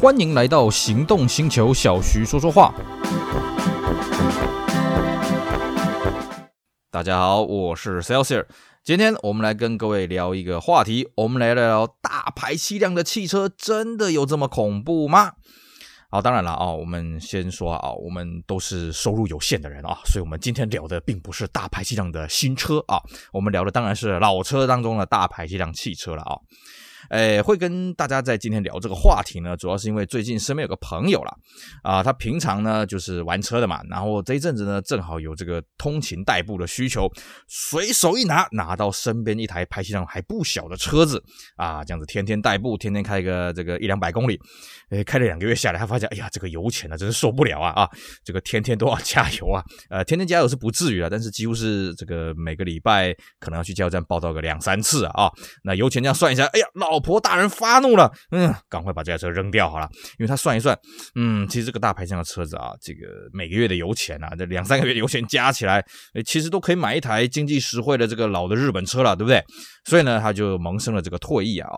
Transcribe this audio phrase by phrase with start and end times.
[0.00, 2.72] 欢迎来到行动星球，小徐说说话。
[6.88, 8.46] 大家好，我是 Celsius，
[8.84, 15.32] 今天我们来跟各位聊一个话题，我们来聊聊大排气量的汽车真的有这么恐怖吗？
[16.10, 26.38] 好，当然了啊，我们先说啊，我们都是收入有限的人啊，所以我们今天聊的并不是大排气量的新车啊，我们聊的当然是老车当中的大排气量汽车了啊。
[27.10, 31.34] 诶，会跟大家在今天聊这个话题呢，主要是因为最近身边有个朋友啦，
[31.82, 37.10] 啊，他平常呢就是玩车的嘛，然后这一阵子呢正好有这个通勤代步的需求，
[37.48, 41.22] 随手一拿拿到身边一台排气量还不小的车子
[41.56, 44.38] 啊，这样子天天代步，天天开个这个一两百公里，
[44.90, 47.88] 诶，开了两个月下来，他发现哎呀，这个油钱呢真是受不了啊啊，
[48.24, 56.87] 这个天天都要加油啊，呃，天天加油是不至于了，但是几乎是这个每个礼拜可能要去加油站报到个两三次啊，啊，那油钱这样算一下，哎呀，老。
[56.90, 60.78] 老婆大人发怒了，嗯，赶快把这台车扔掉好了，因为他算一算，
[61.14, 65.84] 嗯，其实这个大排量的车子啊，这个每个月的油钱啊，这两三个月油钱加起来，
[66.24, 69.42] 其实都可以买一台经济实惠的这个老的日本车了，对不对？
[69.84, 71.68] 所以呢，他就萌生了这个退役啊。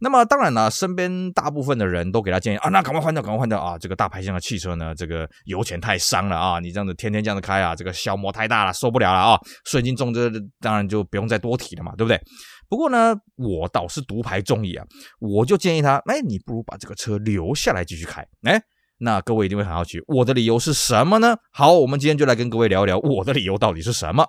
[0.00, 3.78] 那么当然呢，身边大部分的人都给他建议啊，那赶快换掉，赶快换掉啊！
[3.78, 9.40] 这个大排量的汽车呢，这个油钱太伤了啊，你这样子天天这样子开啊，这个消磨太大了，受不了了啊！
[9.64, 10.28] 税金重，这
[10.60, 12.20] 当然就不用再多提了嘛，对不对？
[12.68, 14.86] 不过呢，我倒是独排众议啊，
[15.18, 18.26] 我就建议他，哎，你不如把这个车留下来继续开。
[18.42, 18.60] 哎，
[18.98, 21.36] 那各位一定会很好奇，我的理由是什么呢？
[21.50, 24.26] 好，我们今天就来跟各位聊一聊我的理由到底是什么。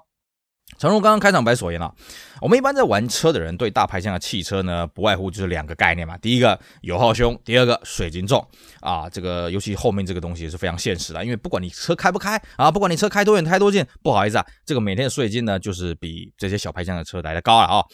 [0.79, 1.93] 诚如刚刚开场白所言啊，
[2.41, 6.17] 我们一般在玩车的人对大排量的汽车呢，不外乎就是两个概念嘛。
[6.17, 8.45] 第一个油耗凶，第二个税金重
[8.81, 9.07] 啊。
[9.07, 17.85] 这个尤其后面这个东西也是非常现实的，因为不管你车开不开啊，不管你车开多远开多近，不好意思啊，这个每天的税金呢，就是比这些小排量的车来的高了啊。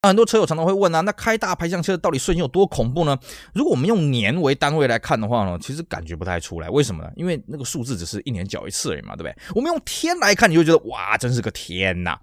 [0.00, 3.18] 那很多车友常常会问啊，那开大排量车到底税金有多恐怖呢？
[3.52, 6.70] 如果我们用年为单位来看的话呢，其实感觉不太出来。
[6.70, 7.10] 为什么呢？
[7.16, 9.34] 因为那个数字只是一年缴一次而已嘛，对不对？
[9.56, 12.16] 我们用天来看，你就觉得哇，真是个天呐！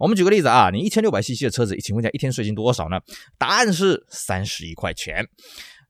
[0.00, 2.98] 我们举个例子啊，你一千六百 CC 的车子，请问一下，一天税金多少呢？
[3.38, 5.24] 答案是三十一块钱。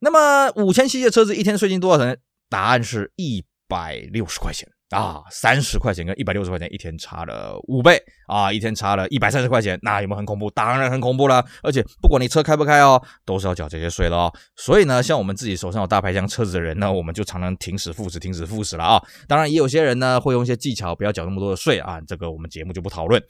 [0.01, 2.15] 那么五千 CC 的车子，一天税金多少呢？
[2.51, 4.69] 答案是一百六十块钱。
[4.91, 8.53] 啊，三十块钱跟一百六十块钱一天差了五倍啊！
[8.53, 10.51] 一天差了一百三十块钱，那有没有很恐怖？
[10.51, 11.45] 当然很恐怖了。
[11.63, 14.33] 而且不管你车开不开哦，都是要缴这些税的哦。
[14.57, 19.01] 所以呢，像我们自己手上有大排量车子的人呢，我们就常常停驶复驶，停驶复驶了啊。
[19.29, 22.01] 当然，也有些人呢会用一些技巧，不要缴那么多的税啊。
[22.09, 23.23] 这个我们节目就不讨论。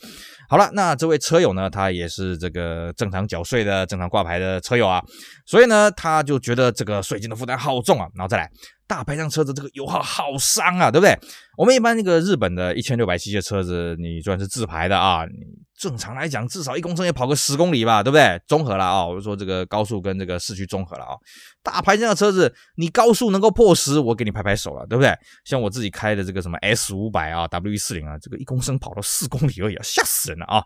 [0.48, 5.02] 好了，那这位车友呢，他也是这个正常缴税的、正常挂牌的车友啊，
[5.44, 8.08] 所以呢，他就觉得这个税金的负担好重啊。
[8.14, 8.50] 然后再来。
[8.90, 11.16] 大排量车子这个油耗好伤啊，对不对？
[11.56, 15.46] 我们一般那个日本的一千六百 cc 的车子，你算是自排的啊，你
[15.78, 18.40] 正常来讲至少一公升也跑个十公里吧，对不对？
[18.48, 21.14] 综合了啊，我就说这个高速跟这个市区综合了啊。
[21.62, 25.16] 大排量的车子，你高速能够破十，我给你拍拍手了，对不对？
[25.44, 30.64] 像我自己开的这个什么 S 五百啊，W 四零啊，这个一公升跑到四公里而已啊，吓死人了啊！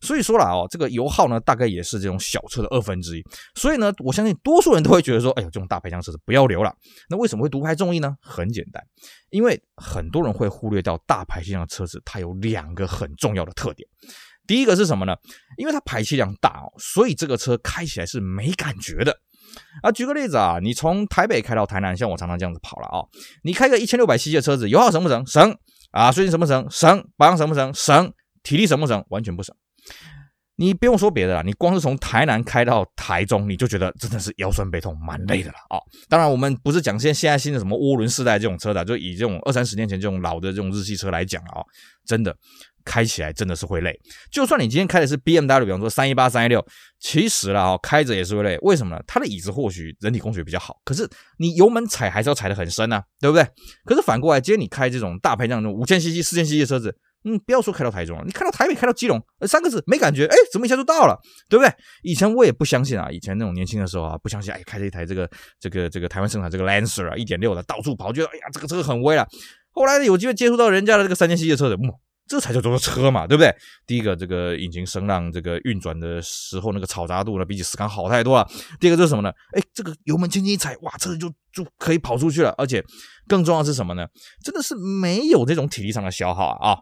[0.00, 3.24] 所以说了哦，这个油耗呢，大概也是这种小车的二分之一。
[3.54, 6.72] 所以呢，我相信多数人都会觉得说，哎呦，这种大排量车子不要留了。
[7.08, 8.16] 那为什么会独排众议呢？
[8.20, 8.82] 很简单，
[9.30, 13.88] 因为很多人会忽略掉大排量的车子，它有两个很重要的特点。
[14.46, 15.14] 第一个是什么呢？
[15.56, 19.14] 因为它排气量大哦，所以这个车开起来是没感觉的。
[19.82, 23.04] 啊，举个例子啊，你从台北开到台南，像我常常这样子跑了啊，
[23.42, 25.26] 你开个一千六百 cc 的车子，油耗省不省？
[25.26, 25.56] 省
[25.90, 26.66] 啊，税金省不省？
[26.70, 27.74] 省，保养省不省？
[27.74, 29.04] 省，体力省不省？
[29.08, 29.54] 完全不省。
[30.60, 35.82] 你不用说别的了，你光是从台南开到台中，你就觉得真的是腰酸背痛，蛮累的了啊、哦！
[36.08, 41.62] 当然，我们不是讲现现在新的什么涡轮世代这种车的，就以这种二三十年前这种老的这种日系车来讲啊、
[42.04, 42.36] 真的
[42.84, 43.96] 开起来真的是会累。
[44.32, 46.66] 就算你今天开的是 BMW，比方说三一八、三一六，
[46.98, 48.58] 其实啦，哦，开着也是会累。
[48.62, 49.00] 为什么呢？
[49.06, 53.46] 它的椅子或许人体工学比较好，可是你油门踩还是要踩得很深啊，对不对？
[53.84, 56.96] 可是反过来，今天你开这种大排量这种五千 CC、四千 CC 的车子。
[57.28, 61.14] 嗯，不要说开到台中了，你开到台北、开到基隆，三个字没感觉，哎，怎么一下就到了，
[61.48, 61.70] 对不对？
[62.02, 65.28] 以前我也不相信啊，以前那种年轻的时候啊，不相信，哎，开着一台这个、
[65.60, 69.26] 这个、这个台湾生产这个 Lancer 啊，一点六的到处跑，觉得哎呀，这个车很威了。
[69.70, 71.92] 后来有机会接触到人家的这个三千系列车子，嗯，
[72.26, 73.54] 这才叫做车嘛，对不对？
[73.86, 78.46] 第一个，这个引擎声浪，这个运转的时候那个嘈杂度呢，比起斯康好太多了。
[78.80, 79.30] 第二个就是什么呢？
[79.56, 82.52] 哎，这个油门轻轻一踩，哇，车子就就可以跑出去了。
[82.58, 82.84] 而且
[83.28, 84.06] 更重要的是什么呢？
[84.42, 86.76] 真的是没有这种体力上的消耗啊。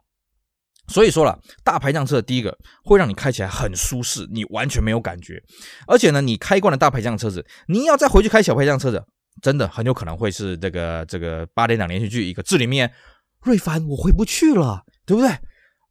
[0.89, 5.43] 所以说了，大排量车的第一个会让你开起来很舒适，你完全没有感觉。
[5.87, 9.03] 而且呢，你开惯了大排量车子，你要再回去开小排量车子，
[9.43, 12.93] 真的很有可能会是这个这个八点档连续剧一个至理面，
[13.43, 15.31] 瑞凡我回不去了，对不对？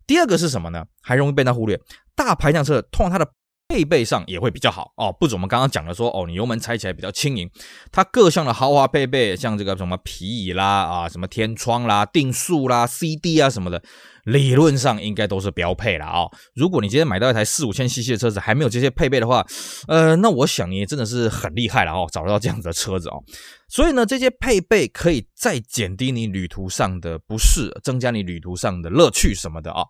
[0.07, 0.85] 第二个是什么呢？
[1.01, 1.79] 还容易被他忽略。
[2.15, 3.29] 大排量车通常它的
[3.67, 7.49] 配备上也会比较好哦，不止我们刚刚讲的说哦，你油门踩起来比较轻盈，
[7.91, 13.81] 它各项的豪华配备，像这个什么皮椅啦啊，什么天窗啦、定速啦、CD 啊什么的，
[14.25, 16.31] 理论上应该都是标配了啊、哦。
[16.53, 19.45] 如果你今天买到一台四五千 CC 的车子，还没有这些配备的话，
[19.87, 23.23] 呃，那我想你也真的是很厉害了哦，找得到这样子的车子哦。
[23.67, 29.87] 所以呢，这些配备可以再减低你旅途上的不适，增加你旅途上的乐趣什么的啊、哦。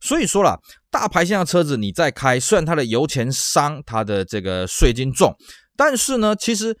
[0.00, 0.58] 所以说啦，
[0.90, 5.34] 大排量的车子你再开，虽然它的油钱伤，它的这个税金重，
[5.76, 6.76] 但是呢，其实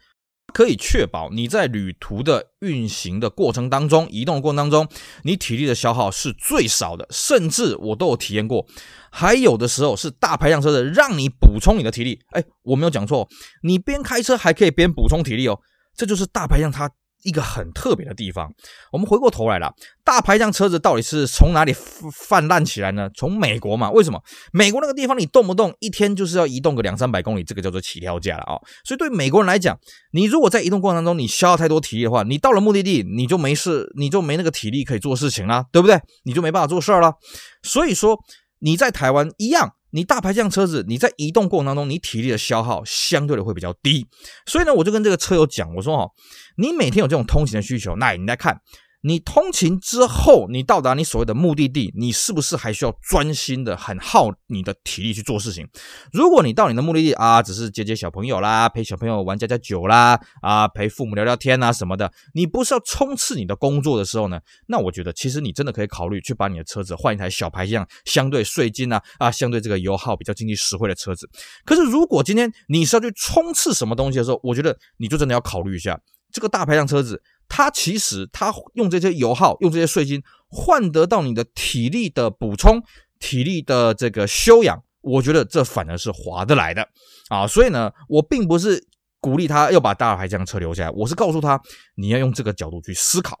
[0.52, 4.88] 可以确保你在旅途的运行的过程当中，移动的过程当中，
[5.22, 8.66] 你体力的消耗是最少的，甚至我都有体验过，
[9.10, 12.20] 还有的时候是大排量车的让你补充你的体力。
[12.30, 13.28] 哎，我没有讲错，
[13.62, 15.60] 你边开车还可以边补充体力哦。
[15.94, 16.90] 这就是大排量它
[17.22, 18.50] 一个很特别的地方。
[18.92, 19.74] 我们回过头来了，
[20.04, 21.74] 大排量车子到底是从哪里
[22.12, 23.08] 泛滥起来呢？
[23.14, 23.90] 从美国嘛？
[23.90, 24.20] 为什么？
[24.52, 28.54] 美国那个地方你动不动一天就是要移动个两三百公里，这个叫做起跳价了啊、
[28.84, 29.78] 所以对美国人来讲，
[30.12, 36.00] 你如果在移动过程当中你消耗太多体力的话，你到了目的地你就没事，你就没那个体力可以做事情了，对不对？
[36.24, 37.14] 你就没办法做事儿了。
[37.62, 38.18] 所以说
[38.60, 39.74] 你在台湾一样。
[39.90, 44.06] 你大排量车子，你在移动过程当中，你体力的消耗相对的会比较低，
[44.46, 46.12] 所以呢，我就跟这个车友讲，我说哦，
[46.56, 48.60] 你每天有这种通勤的需求，那你来看。
[49.02, 55.68] 你通勤之后，你到达你所谓的目的地，你是不是还需要专心的、很耗你的体力去做事情？
[56.12, 64.40] 如果你到你的目的地啊，只是接接小朋友啦，陪小朋友玩家家酒啦，啊，陪父母聊聊天啊什么的，你不是要冲刺你的工作的时候呢？
[64.66, 71.30] 那我觉得其实你真的可以考虑去把你的车子换一台小排量、相对税金啊啊，相对这个油耗比较经济实惠的车子。
[71.64, 76.00] 可是如果今天你是要去冲刺什么东西的时候，我觉得你就真的要考虑一下
[76.32, 77.22] 这个大排量车子。
[77.48, 82.82] 它其实，它用这些油耗，用这些税金换得到你的体力的补充，
[83.18, 86.86] 体力的这个修养，我觉得这反而是划得来的
[87.28, 87.46] 啊。
[87.46, 88.86] 所以呢，我并不是
[89.20, 91.60] 鼓励他要把大排量车留下来，我是告诉他
[91.96, 93.38] 你要用这个角度去思考。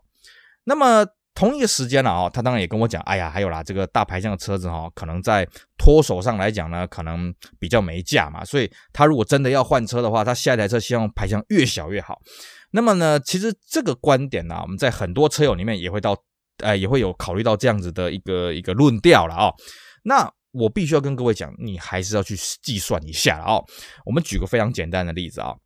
[0.64, 8.44] 那么同一个时间呢，啊，他当然也跟我讲，哎呀，还有啦，这个大排量的车子哈，可能在脱手上来讲呢，可能比较没价嘛。
[8.44, 12.18] 所以他如果真的要换车的话，他下一台车希望排量越小越好。
[12.70, 16.16] 那么呢，其实这个观点呢、我们在很多车友里面也会到，
[16.58, 19.54] 呃，也会有考虑到这样子的一个一个论调了啊、哦。
[20.02, 23.64] 那我必须要跟各位讲，你还是要去计算一下啊、哦。
[24.04, 25.58] 我们举个非常简单的例子啊、哦，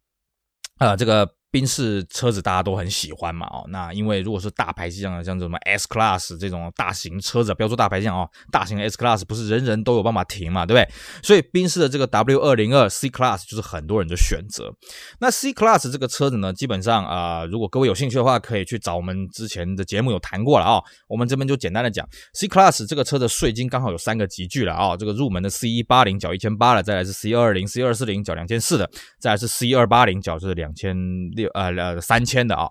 [0.78, 1.28] 呃，这个。
[1.52, 10.88] 宾士车子大家都很喜欢嘛，哦，那因为如果是大排量的，像什么 S Class 这种大型车子，不要说大排量哦，大型 S Class 不是人人都有办法停嘛，对不对？
[11.22, 14.72] 所以宾士的这个 W 二零二 C Class 就是很多人的选择。
[15.20, 20.84] 那 C Class 这个车子呢，基本上啊、如果各位有兴趣的话，可以去找我们之前的节目有谈过了啊、哦。
[21.06, 28.90] 我们这边就简单的讲，C Class 这个车的税金刚好有三个级距了啊、哦，这个入门的 C 一八零缴一千八了，再来是 C 二零、C 二四零缴两千四的，
[29.20, 30.96] 再来是 C 二八零缴是两千
[31.32, 32.22] 六呃呃三。
[32.24, 32.68] 千的啊，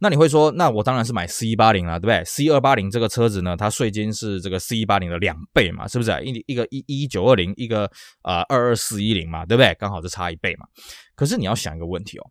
[0.00, 6.10] 那你会说，那我当然是买 C 一八零了，对不对？C 二八零这个车子呢，它税金是这个 C 一八零的两倍嘛，是不是？
[6.24, 7.88] 一一个一一九二零，一个
[8.22, 9.76] 呃二二四一零嘛，对不对？
[9.78, 10.66] 刚好是差一倍嘛。
[11.14, 12.24] 可是你要想一个问题哦，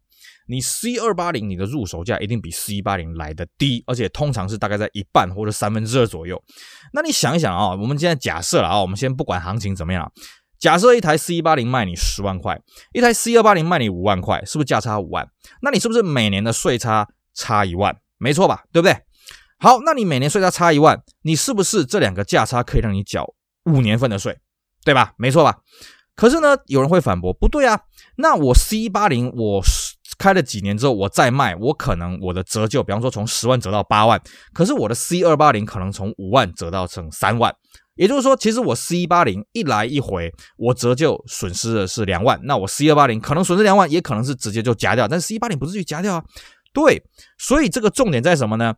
[0.47, 6.41] 你 C 二八零你的入手价一定比 C 一八零来的低，而且通常是大概在一半或者三分之二左右。
[6.93, 10.11] 那你想一想啊，我们现在假设了啊，我们先不管行情怎么样，
[10.59, 12.59] 假设一台 C 一八零卖你十万块，
[12.93, 15.27] 一台 C 二八零卖你五万块，是不是价差五万？
[15.61, 17.95] 那你是不是每年的税差差一万？
[18.17, 18.97] 没错吧，对不对？
[19.59, 23.33] 好，那你每年税差差一万，你是不是这两个价差可以让你缴
[23.65, 24.37] 五年份的税？
[24.83, 25.13] 对吧？
[25.17, 25.57] 没错吧？
[26.15, 27.79] 可是呢，有人会反驳，不对啊，
[28.17, 29.61] 那我 C 一八零我
[30.17, 34.21] 开了几年之后，我再卖，我可能我的折旧，比方说从十万折到八万，
[34.53, 37.53] 可是我的 C 二八零可能从五万折到成三万。
[37.95, 46.23] 也就是说，其实我 C 一八零一来一回，我折旧损失的是两万，那我 C 二八零可能损失两万，也可能是直接就夹掉，但是 C 一八零不是去夹掉啊？
[46.73, 47.01] 对，
[47.37, 48.75] 所以这个重点在什么呢？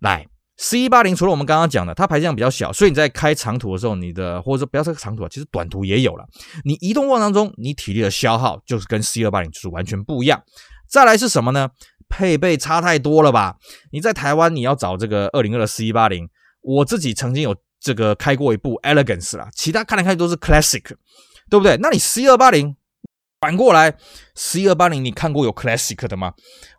[0.00, 0.24] 来
[0.56, 6.24] ，C 一八零除了我们刚刚讲的，它排量比较小，所以你在开长途的时候，你的或者说不要说长途啊，其实短途也有了，
[6.64, 10.40] 你移动过程当中，你体力的消耗就是跟 C 二八零就是完全不一样。
[10.88, 11.70] 再来是什么呢？
[12.08, 13.56] 配备差太多了吧？
[13.90, 16.28] 你在台湾你要找这个二零二的 C 一八零，
[16.62, 17.56] 我自己曾经有。
[17.80, 20.82] 这个开过一部 Elegance 啦，其他看来看去都是 Classic，
[21.48, 21.76] 对不对？
[21.78, 22.76] 那你 C 二八零
[23.40, 23.96] 反过来
[24.34, 26.34] ，C 二八零你看过有 Classic 的吗？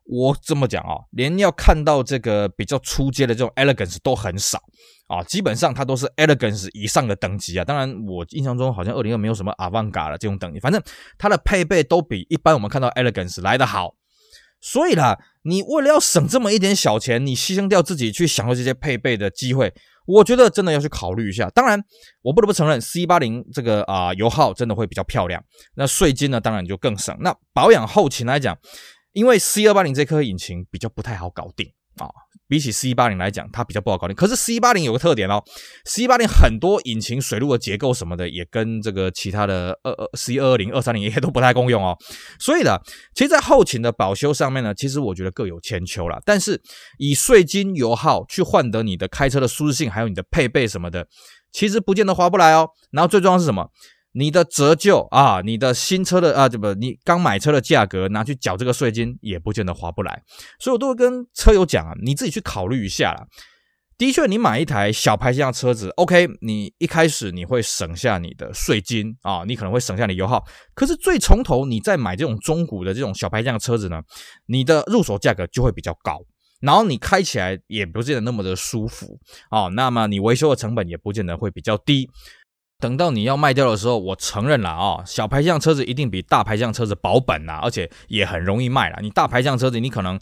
[0.05, 4.61] 我这么讲啊，连要看到这个比较初阶的这种 Elegance 都很少
[5.07, 7.65] 啊，基本上它都是 Elegance 以上的等级啊。
[7.65, 10.81] 当然，我印象中好像二零二没有什么 Avantgarde 的这种等级，反正
[11.17, 13.95] 它的配备都比一般我们看到 Elegance 来得好。
[14.59, 19.73] 所以啦，你为了要省这么一点小钱，你牺牲掉自己去享受这些配备的机会。
[20.05, 21.49] 我觉得真的要去考虑一下。
[21.51, 21.81] 当然，
[22.21, 25.43] 我不得不承认，C 八零这个啊、油耗真的会比较漂亮，
[25.75, 27.15] 那税金呢，当然就更省。
[27.19, 28.57] 那保养后勤来讲，
[29.13, 32.07] 因为 C 二八零这颗引擎比较不太好搞定啊。
[32.47, 34.13] 比起 C 八零来讲，它比较不好搞定。
[34.13, 35.41] 可是 C 八零有个特点哦
[35.85, 41.97] ，C 八零很多引擎水路的结构什么的，也跟这个其他的二二 C 二二零、二三零 也都不太共用哦。
[42.37, 42.77] 所以呢，
[43.15, 46.21] 其实，在后勤的保修上面呢，其实我觉得各有千秋啦。
[46.25, 46.61] 但是
[46.97, 51.07] 以税金油耗去换得你的开车的舒适性，还有你的配备什么的，
[51.53, 52.67] 其实不见得划不来哦。
[52.91, 53.69] 然后最重要是什么？
[54.13, 60.21] 你的折旧啊，你的新车的啊，这不，你刚买车的价格拿去缴这个税金，也不见得划不来。
[60.59, 63.25] 所以我都会跟车友讲啊，你自己去考虑一下啦。
[63.97, 70.43] 的确，你买一台小排气量车子，OK，你一开始你会省下你的税金啊，你可能会省下你油耗。
[70.73, 74.01] 可是最从头，你再买这种中古的这种小排气量车子呢，
[74.47, 76.19] 你的入手价格就会比较高，
[76.61, 79.19] 然后你开起来也不见得那么的舒服
[79.51, 79.67] 啊。
[79.67, 82.09] 那么你维修的成本也不见得会比较低。
[82.81, 88.97] 等到你要卖掉的时候，我承认了啊、小排量车子一定比大排量车子保本呐，而且也很容易卖了。
[89.01, 90.19] 你大排量车子，你可能。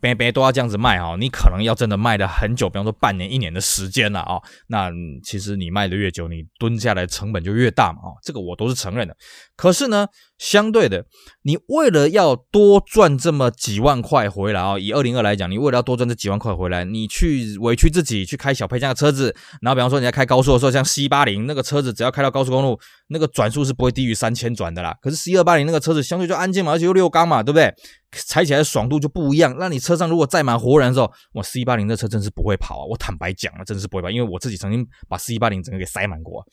[0.00, 4.40] 别别都要这样子卖哈，你可能要真的卖了很久，比方说半年、一年的时间了啊。
[4.68, 4.90] 那
[5.22, 8.10] 其实你卖的越久，你蹲下来成本就越大嘛啊。
[8.22, 9.16] 这个我都是承认的。
[9.56, 10.06] 可是呢，
[10.38, 11.04] 相对的，
[11.42, 22.78] 你为了要多赚这么几万块回来啊，以二零二来讲，你为了要多赚这几万块回来，你去委屈自己去开小配件的车子，然后比方说你在开高速的时候，像 C 八零那个车子，只要开到高速公路，
[23.14, 24.94] 那个转速是不会低于三千转的啦。
[25.00, 27.72] 可是 C 二八零那个车子相对就安静嘛，而且又六缸嘛，对不对？
[28.10, 29.56] 踩起来的爽度就不一样。
[29.58, 32.84] 那你车上如果载满活人的时候，我 C 八零这车真是不会跑啊！
[32.90, 36.44] 我坦白讲了，真是不会跑，因为我自己曾经把 C 八零整个给塞满过。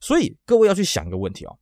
[0.00, 1.56] 所以各位要去想一个问题哦：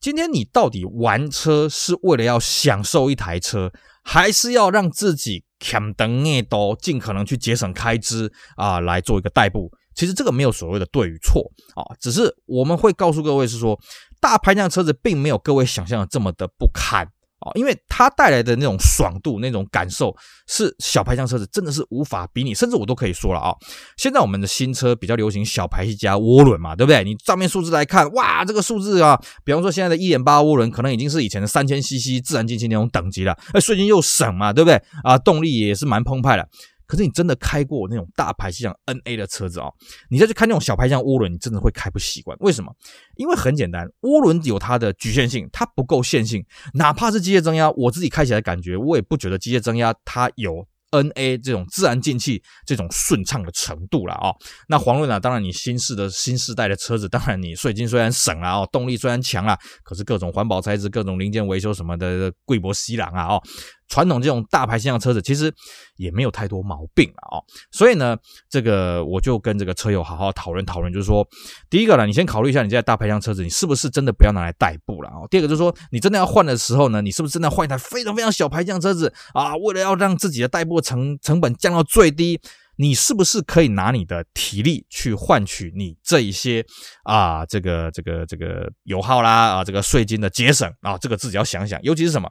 [0.00, 3.70] 今天你到底玩车是为了要享受一台车，
[4.02, 9.70] 还是要让自己慳灯爱多，尽可能去节省开支啊，来做一个代步？
[9.98, 11.42] 其实这个没有所谓的对与错
[11.74, 13.76] 啊，只是我们会告诉各位是说，
[14.20, 17.04] 大排量车子并没有各位想象的这么的不堪。
[17.40, 20.12] 啊，因为它带来的那种爽度、那种感受，
[20.48, 23.54] 是小排量车子真的是无法比拟，甚至我都可以说了啊、
[23.96, 27.04] 现在我们的新车比较流行小排气加涡轮嘛，对不对？
[27.04, 34.82] 你账面数字来看，哇，这个数字啊，比方说现在的一点八涡轮，可能已经是以前的三千 CC 自然进气那种等级了，哎，瞬间又省嘛，对不对？
[35.04, 36.48] 啊，动力也是蛮澎湃的。
[36.88, 39.74] 可是你真的开过那种大排气量 NA 的车子啊、哦，
[40.10, 42.36] 你再去开那种小排气量涡轮，你真的会开不习惯。
[42.40, 42.74] 为什么？
[43.16, 46.42] 因为很简单，涡轮有它的局限性，它不够线性。
[46.72, 54.36] 哪怕是机械增压，我自己开起来感觉，我也不觉得机械增压它有 NA 这种自然进气这种顺畅的程度了啊、哦。
[54.68, 63.42] 那黄润啊，当然你新式的新世代的车子，当然你税金虽然省了哦，动力虽然强了，可是各种环保材质、各种零件维修什么的，贵薄西郎啊哦。
[63.88, 65.52] 传统这种大排气量车子其实
[65.96, 68.16] 也没有太多毛病了啊，所以呢，
[68.48, 71.26] 这个我就跟这个车友好好讨论讨论，就是说，
[71.70, 75.26] 第一个呢，你先考虑一下你这台大排量车子，你是不是真的不要拿来代步了啊？
[75.30, 79.56] 第二个就是说，你真的要换的时候呢，你是不是真的换一台非常非常小排量车子啊？
[79.56, 82.40] 为了要让自己的代步成成本降到最低，
[82.76, 86.64] 你是不是可以拿你的体力去换取你这一些
[87.04, 92.30] 啊，这个这个这个油耗啦啊，这个税金的节省啊，这个自己要想想，尤其是什么？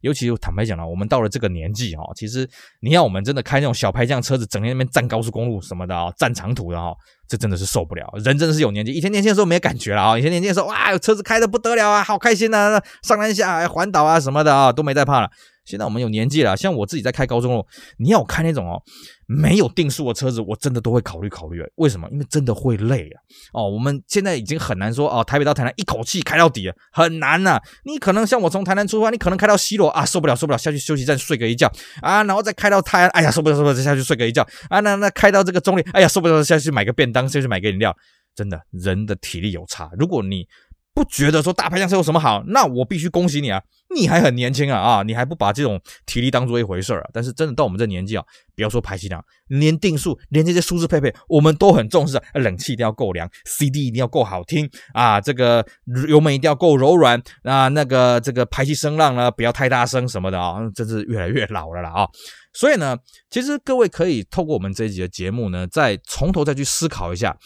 [0.00, 2.48] 尤其坦白讲了，我们到了这个年纪哈，其实
[2.80, 6.94] 你要我们真的开那种小排量车子，整天那边占高速公路什么的啊，占长途的哈，
[7.28, 8.06] 这真的是受不了。
[8.24, 15.30] 人真的是有年纪，以前年轻的时候没感觉了啊，以前年轻的时候哇，车子开的不得了啊，好开心呐，上山下海环岛啊什么的啊，都没在怕了。
[15.70, 17.66] 现在我们有年纪了，像我自己在开高速公路，
[17.98, 18.82] 你要我开那种哦
[19.26, 21.62] 没有定速的车子，我真的都会考虑考虑。
[21.76, 22.08] 为什么？
[22.10, 23.22] 因为真的会累啊。
[23.52, 27.60] 哦，我们现在已经很难说哦，台北到台南一口气开到底了，很难呐。
[27.84, 31.70] 你可能像我从台南出发，你可能开到西螺啊，受不了受不了，下去休息站睡个一觉
[32.02, 37.96] 啊，然后再开到泰安，哎呀受不了受不了，再下去睡个一觉啊，那那开到这个中坜，哎呀受不了，下去买个便当，下去买个饮料，
[38.34, 39.90] 真的人的体力有差。
[39.96, 40.44] 如果你
[40.92, 42.42] 不觉得说大排量车有什么好？
[42.48, 43.62] 那我必须恭喜你啊，
[43.94, 47.10] 你还很年轻啊啊，你还不把这种体力当做一回事儿啊？
[47.12, 48.24] 但是真的到我们这年纪啊，
[48.56, 52.22] 不要说排气量，连定速，连这些舒适配备，我们都很重视啊。
[52.34, 55.64] 冷气一定要够凉，CD 一定要够好听啊，这个
[56.08, 62.06] 油门一定要够柔软啊，那个这个排气声浪呢，不要太大声什么的啊，真是越来越老了啦啊。
[62.52, 62.96] 所以呢，
[63.30, 67.36] 其实各位可以透过我们这一集的节目呢，再从头再去思考一下。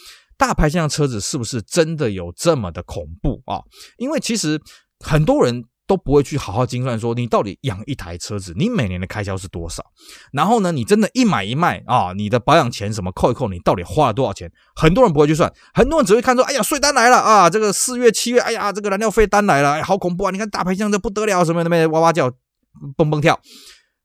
[0.46, 3.62] 大排气量车子是不是真的有这么的恐怖啊？
[3.96, 4.60] 因为其实
[5.00, 9.82] 很多人都不会去好好精算，说你到底养一台车子，你每年的开销是多少？
[10.34, 14.52] 然后呢，你真的一买一卖啊，你的保养钱什么扣一扣，你到底花了多少钱？
[14.76, 20.30] 很多人不会去算，很多人只会看说，哎呀，税单来了啊，这个四月七月，哎呀，这个燃料费单来了，哎，好恐怖啊！
[20.30, 22.30] 你看大排量这不得了，什么什么哇哇叫，
[22.98, 23.40] 蹦蹦跳。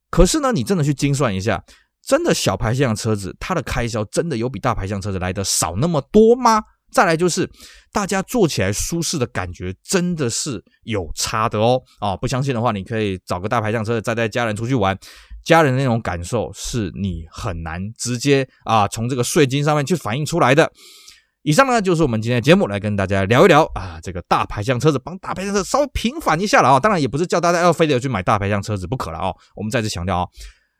[0.09, 1.65] 可是呢，你真的去精算一下。
[2.05, 6.61] 真的小排量车子，它的开销真的有比大排量车子来的少那么多吗？
[6.91, 7.47] 再来就是
[7.93, 11.79] 大家坐起来舒适的感觉真的是有差的哦。
[11.99, 14.97] 啊，不相信的话，你可以找个大排量车子载带家人出去玩，
[15.45, 20.71] 家人那种感受是你很难直接啊从这个税金上面去反映出来的。
[21.43, 26.79] 以上呢就是我们今天的节目，来跟大家聊一聊啊这个大排量车子，帮大排量车稍微平反一下了啊。
[26.79, 29.35] 当然也不是叫大家要非得去买大排量车子不可了哦。
[29.55, 30.27] 我们再次强调啊。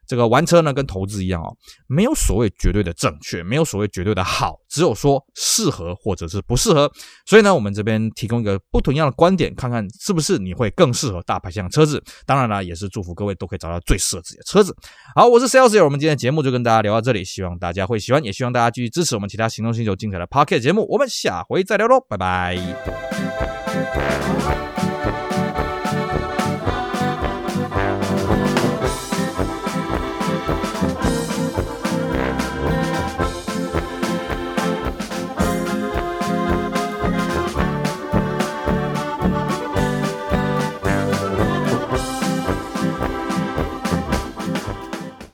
[0.09, 6.91] 这个玩车呢，跟投资一样哦，没有所谓绝对的正确，没有所谓绝对的好，只有说适合或者是不适合。
[7.27, 12.03] 所以呢，我们这边提供一个不同样的观点，看看是不是你会更适合大排量车子。
[12.25, 14.75] 当然了，也是祝福各位都可以找到最适合自己的车子。
[15.13, 20.87] 好，我是 Celsius，我们今天的节目就跟大家聊到这里，希望大家会喜欢，也希望大家继续支持我们其他行动星球精彩的 Podcast 节目。
[20.89, 22.57] 我们下回再聊喽，拜拜。